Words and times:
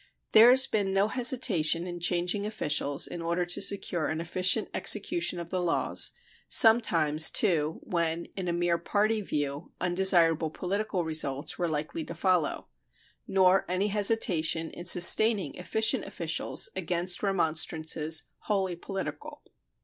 There 0.33 0.49
has 0.49 0.65
been 0.65 0.93
no 0.95 1.09
hesitation 1.09 1.85
in 1.85 1.99
changing 1.99 2.47
officials 2.47 3.05
in 3.05 3.21
order 3.21 3.45
to 3.45 3.61
secure 3.61 4.07
an 4.07 4.19
efficient 4.19 4.67
execution 4.73 5.39
of 5.39 5.51
the 5.51 5.61
laws, 5.61 6.09
sometimes, 6.49 7.29
too, 7.29 7.79
when, 7.83 8.25
in 8.35 8.47
a 8.47 8.51
mere 8.51 8.79
party 8.79 9.21
view, 9.21 9.71
undesirable 9.79 10.49
political 10.49 11.03
results 11.03 11.59
were 11.59 11.67
likely 11.67 12.03
to 12.05 12.15
follow; 12.15 12.65
nor 13.27 13.63
any 13.69 13.89
hesitation 13.89 14.71
in 14.71 14.85
sustaining 14.85 15.53
efficient 15.53 16.03
officials 16.05 16.71
against 16.75 17.21
remonstrances 17.21 18.23
wholly 18.39 18.75
political. 18.75 19.43